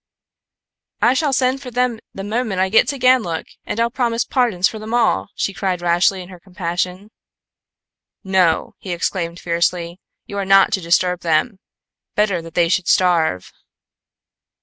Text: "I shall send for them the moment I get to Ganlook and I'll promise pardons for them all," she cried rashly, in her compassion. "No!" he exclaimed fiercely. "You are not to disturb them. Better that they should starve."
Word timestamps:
"I 1.03 1.13
shall 1.13 1.31
send 1.31 1.61
for 1.61 1.69
them 1.69 1.99
the 2.11 2.23
moment 2.23 2.59
I 2.59 2.69
get 2.69 2.87
to 2.87 2.97
Ganlook 2.97 3.45
and 3.67 3.79
I'll 3.79 3.91
promise 3.91 4.25
pardons 4.25 4.67
for 4.67 4.79
them 4.79 4.95
all," 4.95 5.27
she 5.35 5.53
cried 5.53 5.79
rashly, 5.79 6.23
in 6.23 6.29
her 6.29 6.39
compassion. 6.39 7.11
"No!" 8.23 8.73
he 8.79 8.93
exclaimed 8.93 9.39
fiercely. 9.39 9.99
"You 10.25 10.39
are 10.39 10.43
not 10.43 10.71
to 10.73 10.81
disturb 10.81 11.19
them. 11.19 11.59
Better 12.15 12.41
that 12.41 12.55
they 12.55 12.67
should 12.67 12.87
starve." 12.87 13.53